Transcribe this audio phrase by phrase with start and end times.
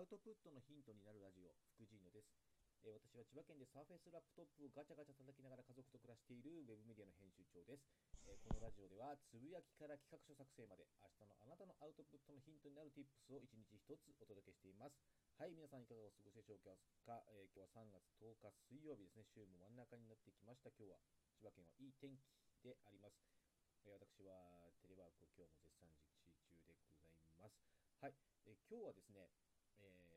[0.00, 2.32] アウトプットのヒントになるラジオ、福神野です。
[2.88, 7.84] え私は千葉県で Surface Laptop をガチャガチャ叩きながら家族と暮らしているウェブメディアの編集長です。
[8.24, 14.96] えこのラジオでは、つぶやきから企画書作成まで、明日のあなたのアウトプットのヒントになる Tips を一日一つお届けしています。
[15.36, 16.80] はい、皆さんいかがお過ごしでしょうか、
[17.36, 20.72] えー今日は3月10日水曜日ですね、週も真ん中になってきました。
[20.80, 21.04] 今日は
[21.36, 23.20] 千葉県はいい天気であります。
[23.84, 25.92] え私はテレワークを今日も絶賛
[26.24, 27.60] 実施中でございます。
[28.00, 28.16] はい、
[28.48, 29.28] え今日はですね、
[29.84, 30.10] えー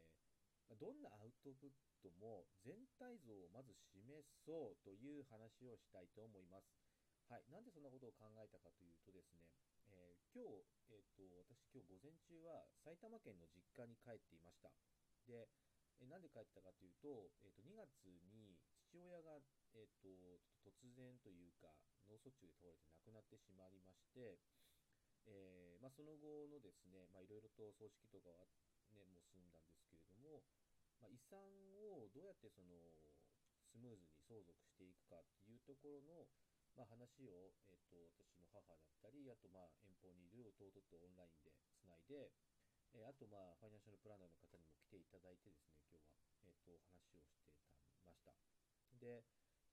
[0.81, 4.03] どんなアウトプットも全体像をまず示
[4.41, 6.73] そうという話をしたいと思います。
[7.29, 9.47] はい、なんでそんなことを考えたかというとですね、
[9.87, 14.73] えー今日、えー、と私、今日午前中は埼玉県の実家に帰っていました。
[15.29, 15.45] で、
[16.01, 18.57] えーなんで帰ってたかというと、えー、と2月に
[18.89, 19.37] 父親が、
[19.77, 21.69] えー、とちょっと突然というか
[22.09, 24.41] 脳卒中で倒れて亡くなってしまいまして、
[25.29, 28.43] えーまあ、その後のですね、いろいろと葬式とかは、
[28.93, 30.45] ね、も済んだんですけれども、
[31.01, 31.41] まあ、遺産
[31.81, 32.73] をどうやってその
[33.65, 36.29] スムーズに相続していくかっていうところの、
[36.77, 42.29] まあ、話を、えー、と私の母だったりあとまあ遠方にいる弟とオンラインでつないで、
[42.93, 48.37] えーあとまあファイナンシャルプランナーの方にも来ていただいてですね今日は、えー、と話をしてたました。
[49.01, 49.25] で、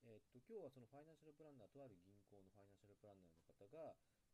[0.08, 3.92] えー、と今日はそのファイナンシャルプランナーとある銀行のファイナンシャルプランナーの方が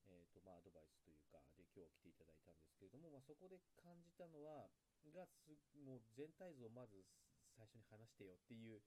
[0.08, 4.70] えーとまあ、アドバイスというかで今日は来ていただいたんですけれども、まあ、そこで感じたのは
[5.14, 7.06] がすもう全体像をまず
[7.54, 8.82] 最初に話してよっていう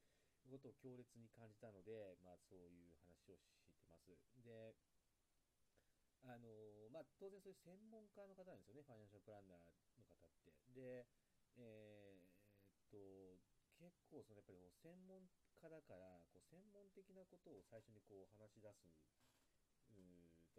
[0.47, 4.11] ことを強烈に感じたので、まあ、そういう話をしてます。
[4.43, 4.75] で
[6.27, 9.59] あのまあ、当然そういう専門家の方なんですよね、ファイナンシャルプランナー
[9.95, 10.51] の方って。
[10.75, 11.07] で、
[11.55, 13.39] えーっと
[13.79, 15.23] 結構そのやっぱり専門
[15.55, 18.91] 家だからこう専門的なことを最初にこう話し出す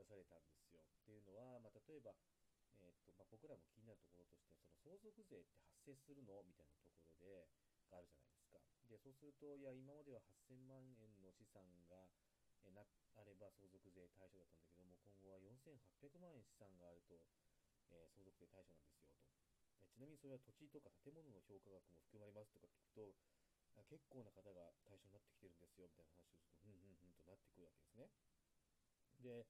[0.00, 0.80] 出されたんですよ。
[0.80, 2.16] っていうのは、まあ、例えば、
[2.80, 6.40] えーとまあ、僕らも気になるところとしてその相続税って発生するの？
[6.48, 7.52] みたいなところで
[7.92, 8.60] があるじゃないですか。
[8.88, 12.08] でそうするといや今までは8000万円の資産が
[12.64, 12.84] えな
[13.16, 17.20] あれば相続税対象だったんだけども今後は4800万円資産があると、
[17.90, 19.28] えー相続税対象なんですよと。
[19.92, 23.12] ちなみにそれは土地とか建物の評価額も含まれますとか聞くと
[23.88, 28.10] 結構な方が対象になってきてるんですよみたいな話をするとふんふんふんとなってくるわけですね。
[29.20, 29.46] で、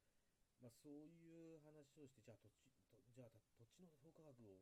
[0.60, 2.60] まあ、そういう話をして、じゃあ土地、
[2.92, 4.60] とじゃあ土地の評価額を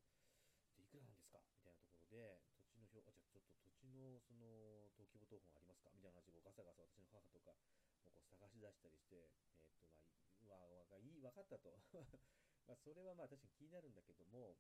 [0.79, 1.43] でいくらなんですか？
[1.51, 5.91] みたいなところで、土地の評あ、じゃあちょっと土地のその登記簿謄本ありますか？
[5.91, 7.67] みたいな話をガサガサ私の母とかも
[7.99, 11.75] こう探し出したりして、えっ、と、まあ、わ、わいい、分かったと。
[12.67, 14.57] まあ、それはまあ確かに気になるんだけども、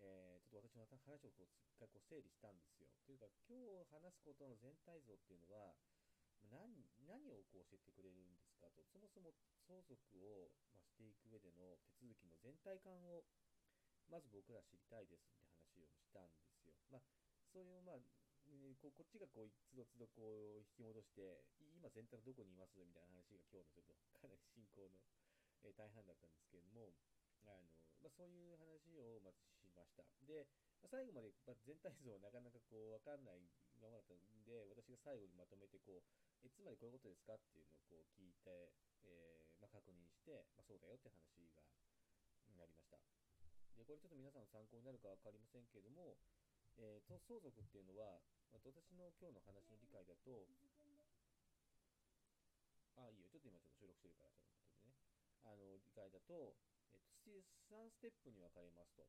[0.00, 2.88] えーちょっと私の話をこう一回こう整理したんですよ。
[3.04, 5.74] というか、今日話すことの全体像っていうのは、
[6.50, 9.32] 何何をこう教えてくれるんですかと、そもそも
[9.68, 13.24] 相続を、ま、していく上での手続きの全体感を、
[14.08, 16.74] まず僕ら知りたいですって話をしたんですよ。
[16.90, 17.02] まあ、
[17.52, 18.02] そういう、まあ、
[18.44, 21.44] ねこっちがこう、つどつどこう、引き戻して、
[21.76, 25.00] 今全体のどこにいますみたいな話が今日のちょっとかなり進行の、
[25.64, 26.92] え大半だったんですけれども、
[27.48, 27.72] あの
[28.04, 30.04] まあ、そういう話をまずしました。
[30.28, 30.44] で、
[30.84, 31.32] 最後まで、
[31.64, 33.40] 全体像はなかなかこう分かんない
[34.04, 36.04] ったんで、私が最後にまとめてこう、
[36.44, 38.68] えつまりこういうことですかっていうのをこう聞いて、
[39.00, 41.64] えーまあ、確認して、まあ、そうだよって話が
[42.60, 43.00] なりました。
[43.80, 46.20] で、これちょっと皆さんの参考になるか分かりませんけれども、
[46.76, 48.20] えーと相続っていうのは、
[48.52, 50.44] 私の今日の話の理解だと、
[53.04, 54.94] あ、いいよ、ちょっと今ちょっと収録してるから、ちょっとね。
[55.44, 56.56] あの、理解だと、
[56.94, 59.04] えっと、3ステップに分かれますと。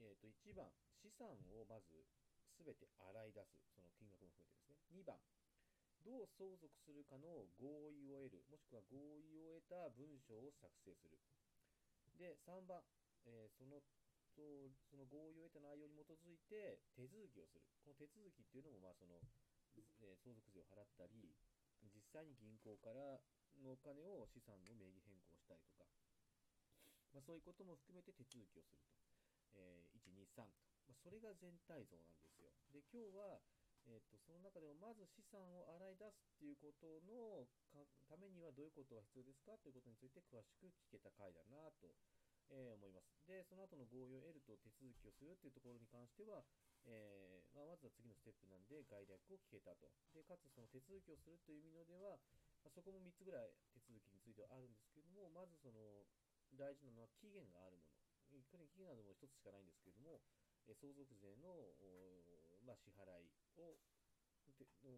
[0.00, 2.06] えっと、1番、資産をまず
[2.58, 3.58] 全て洗い出す。
[3.74, 4.78] その金額も含めてですね。
[4.90, 5.18] 2番、
[6.02, 8.44] どう相続するかの合意を得る。
[8.48, 11.18] もしくは合意を得た文書を作成する。
[12.16, 12.82] で、3番、
[13.24, 13.82] えーその
[14.34, 17.64] とその合意を得た内容に基づいて手続きをする。
[17.84, 19.22] この手続きっていうのも、まあ、その、
[20.00, 21.34] えー相続税を払ったり、
[21.82, 23.20] 実際に銀行から
[23.62, 25.84] のお金を資産の名義変更したりとか、
[27.12, 28.98] まあ、そういうことも含めて手続きをすると。
[29.54, 30.73] えー1、2、3と。
[30.88, 32.52] ま、それが全体像なんですよ。
[32.72, 33.40] で、今日は、
[33.84, 41.92] えー、とその中でもまず資産を洗い出すっていうことのかためにはどういうことが必要ですかということについて詳しく聞けた回だなと、
[42.48, 43.12] えー思います。
[43.28, 46.44] で、その後の合意を得ると手続きをするっていうところに関しては、
[46.84, 49.88] えーまあ、まずは次のステップなんで概略を聞けたと。
[50.12, 52.20] で、かつその手続きをするという意味のでは、
[52.64, 56.04] まそこも3つぐらい手続きについてはあるんですけれども、まずその
[56.56, 58.04] 大事なのは期限があるもの。
[58.50, 60.20] これ期限があるもの1つしかないんですけれども、
[60.72, 61.76] 相続税の、
[62.64, 63.28] まあ、支払い
[63.60, 63.76] を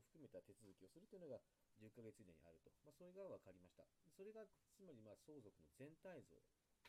[0.06, 1.42] 含めた手続きをするというのが
[1.82, 2.70] 10ヶ月以内にあると。
[2.86, 3.82] まあ、それが分かりました。
[4.14, 6.38] それが、つまりまあ相続の全体像、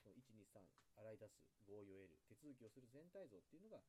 [0.06, 0.64] の1、2、3、
[0.96, 3.84] 洗い出す、合意を得る、手続きをする全体像っていうのが、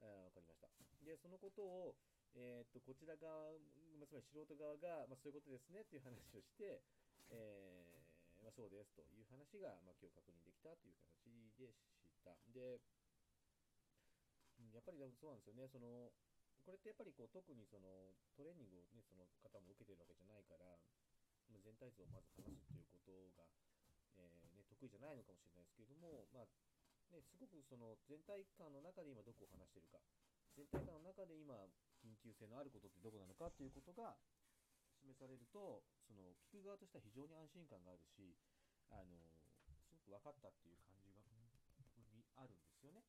[0.00, 0.68] あわかりました。
[1.02, 1.96] で、そのことを、
[2.36, 3.56] えーっと、こちら側、
[3.96, 6.84] まつまり素人側が、まあ、そういうことですねっていう話をして、
[7.30, 11.24] えーまあ、そうですという話が、まあ、今日確認できたという形
[12.04, 12.36] でした。
[12.52, 12.78] で、
[14.76, 16.12] やっぱりそうなんですよね、その、
[16.68, 20.76] これってやっぱりこう特にそのトレーニングをね、その方も受けてるわけじゃないから、
[21.48, 23.48] 全体像をまず話すということが、
[24.20, 26.50] えーね、得意じゃないのかもしれないですけれども、まあ
[27.14, 30.02] ね、すごくその全体感の中で今どこを話しているか、
[30.58, 31.54] 全体感の中で今
[32.02, 34.18] 緊急性のあることってどこなのかということが
[34.98, 38.34] 示されると、その聞く側としては非常に安心感があるし、
[38.90, 39.14] あの
[39.86, 41.22] すごく分かったっていう感じが
[41.78, 43.06] 本当にあるんですよね。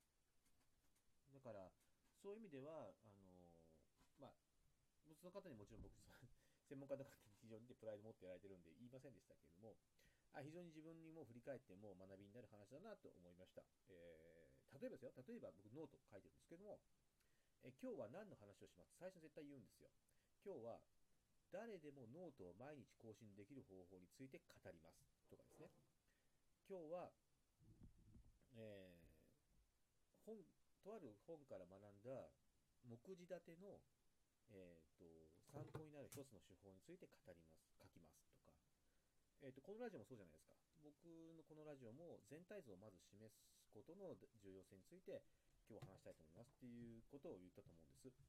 [1.33, 1.71] だから、
[2.19, 3.63] そういう意味では、あの
[4.19, 4.35] まあ、
[5.15, 5.95] その方にもちろん僕、
[6.67, 9.77] 専門家の方に非常にプライド持ってやられてるんで言いませんでしたけれども、
[10.35, 13.63] あ非常に自分にも振り返っても学びになる話だなと思いました。
[13.87, 14.47] えー
[14.77, 16.81] 例えばですよ、例えば僕ノート書いてるんですけども、
[17.63, 18.97] え今日は何の話をします？
[18.99, 19.89] 最初に絶対言うんですよ。
[20.43, 20.81] 今日は
[21.49, 25.71] 誰でもノートを毎日更新できる方法について語りますとかですね。
[26.67, 27.11] 今日は、
[28.59, 29.07] えー
[30.27, 30.43] 本、
[30.87, 32.31] とある本から学んだ
[32.87, 33.83] 目次立ての、
[34.55, 35.03] えー、と
[35.51, 38.55] 参考になる一つの手法について語ります、書きますとか、
[39.43, 40.55] えー、とこのラジオもそうじゃないですか。
[40.79, 41.03] 僕
[41.35, 43.43] のこのラジオも全体像をまず示す
[43.75, 45.19] ことの重要性について
[45.67, 48.23] 今日話したいと思いますっていうことを言ったと思うんです。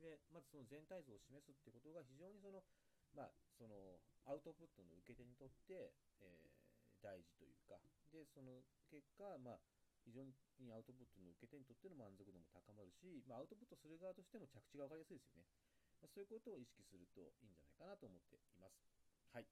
[0.00, 2.64] で、まずその全体像を示すってことが非常にその、
[3.12, 5.92] まあ、そのアウトプットの受け手にとって、
[6.24, 6.58] えー
[7.02, 7.78] 大事というか、
[8.10, 9.58] で、その結果、まあ、
[10.08, 10.32] 非常に
[10.72, 15.44] アウトプットの受け手にとっての満足度も高まるし、まあ、アウトプットする側としても着地が分かりやすいですよね。
[16.00, 18.80] まあ、そういうことを意識するといいんじゃないかなと思っています。
[19.36, 19.46] はい。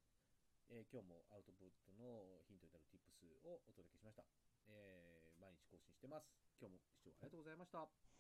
[0.73, 4.25] えー今日もアウトプットのヒントになる Tips をお届けしました。
[4.67, 6.33] えー毎日更新してます。
[6.59, 8.16] 今日も視聴ありがとうございました。